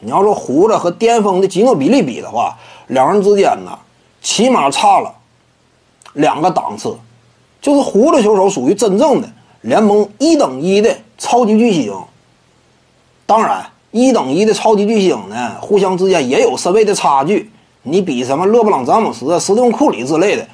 [0.00, 2.56] 你要说胡子和巅峰的吉诺比利比的话，
[2.86, 3.78] 两人之间呢，
[4.22, 5.12] 起码差了
[6.12, 6.96] 两个档次。
[7.60, 9.28] 就是胡子球手属于真正的
[9.62, 11.92] 联盟一等一的超级巨星。
[13.26, 17.50] 当然，一等一的超级巨星呢，互相之间也有身位的差距。
[17.82, 20.46] 你比什么勒布朗詹姆斯、斯蒂芬库里之类的，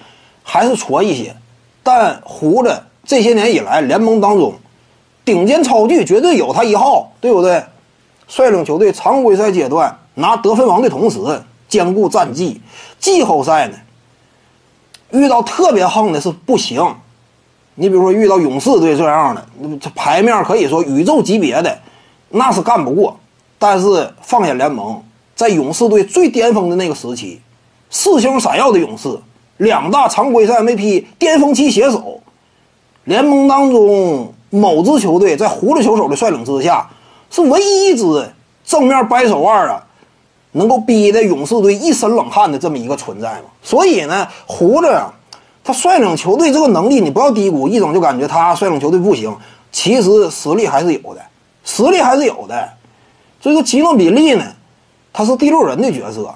[0.43, 1.37] 还是矬一些。
[1.83, 4.55] 但胡子这些年以来，联盟当中
[5.25, 7.63] 顶尖超巨绝对有他一号，对不对？
[8.29, 11.19] 率领球队常规赛阶段拿得分王的同时，
[11.69, 12.61] 兼顾战绩。
[12.99, 13.77] 季后赛呢，
[15.11, 16.83] 遇到特别横的是不行。
[17.75, 19.47] 你比如说遇到勇士队这样的，
[19.81, 21.79] 这牌面可以说宇宙级别的，
[22.29, 23.19] 那是干不过。
[23.59, 25.03] 但是放眼联盟。
[25.35, 27.41] 在勇士队最巅峰的那个时期，
[27.91, 29.19] 四星闪耀的勇士，
[29.57, 32.21] 两大常规赛 MVP 巅峰期携手，
[33.03, 36.89] 联盟当中某支球队在胡子球手的率领之下，
[37.35, 38.05] 是唯一一支
[38.65, 39.83] 正面掰手腕啊，
[40.53, 43.47] 能够逼得勇士队一身冷汗的这么一个存在嘛。
[43.61, 45.13] 所以呢，胡子啊，
[45.65, 49.37] 他率领球队这个能力你不要低估，一整就感觉他率领球队不行，
[49.73, 51.21] 其实实力还是有的，
[51.65, 52.69] 实力还是有的。
[53.41, 54.45] 所以说吉诺比利呢。
[55.17, 56.29] 他是第六人的角色，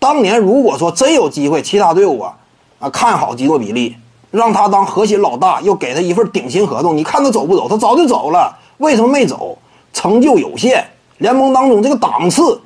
[0.00, 2.36] 当年如果说真有机会，其他队伍啊
[2.80, 3.94] 啊看好吉诺比利，
[4.32, 7.68] 让他当核心老大，又给他一份顶薪合同，你看他走不走？
[7.68, 9.56] 他早就走了，为什么没走？
[10.00, 10.82] 成就有限，
[11.18, 12.58] 联盟当中这个档次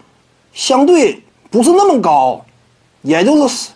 [0.52, 2.40] 相对不是那么高，
[3.02, 3.70] 也就是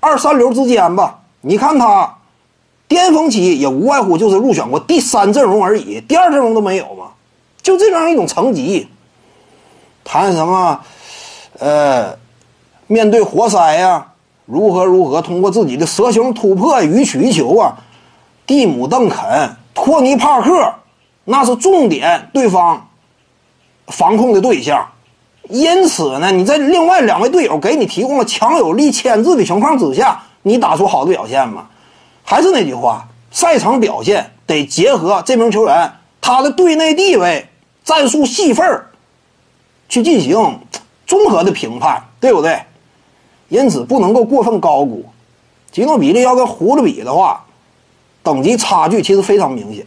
[0.00, 1.18] 二三流之间吧。
[1.42, 2.16] 你看他
[2.88, 7.08] 巅峰期也无外乎就是入选过第三阵容而已，第二阵容都没有嘛，
[7.60, 8.88] 就这样一种层级，
[10.02, 10.80] 谈什么？
[11.58, 12.16] 呃，
[12.86, 14.06] 面对活塞呀，
[14.46, 17.76] 如何如何通过自己的蛇形突破予取予求啊？
[18.46, 20.72] 蒂姆·邓肯、托尼·帕克，
[21.26, 22.88] 那是重点对方
[23.88, 24.88] 防控的对象。
[25.50, 31.68] 因此呢，你在另外两位队友给你提供了强有力牵制的情况之下，你打出好的表现吗？
[32.24, 35.92] 还是那句话，赛场表现得结合这名球员
[36.22, 37.46] 他的队内地位、
[37.84, 38.90] 战术戏份儿
[39.90, 40.58] 去进行。
[41.06, 42.60] 综合的评判，对不对？
[43.48, 45.04] 因此不能够过分高估。
[45.70, 47.44] 吉诺比利要跟胡子比的话，
[48.24, 49.86] 等级差距其实非常明显。